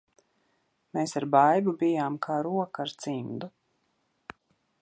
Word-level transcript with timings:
Mēs 0.97 1.13
ar 1.19 1.27
Baibu 1.35 1.75
bijām 1.83 2.17
kā 2.27 2.39
roka 2.49 2.87
ar 2.87 2.97
cimdu. 3.05 3.55